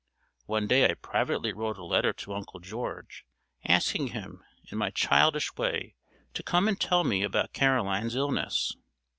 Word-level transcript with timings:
One 0.47 0.65
day 0.65 0.89
I 0.89 0.95
privately 0.95 1.53
wrote 1.53 1.77
a 1.77 1.85
letter 1.85 2.11
to 2.11 2.33
Uncle 2.33 2.59
George, 2.59 3.23
asking 3.65 4.07
him, 4.07 4.43
in 4.71 4.79
my 4.79 4.89
childish 4.89 5.53
way, 5.57 5.93
to 6.33 6.41
come 6.41 6.67
and 6.67 6.81
tell 6.81 7.03
me 7.03 7.21
about 7.21 7.53
Caroline's 7.53 8.15
illness. 8.15 8.75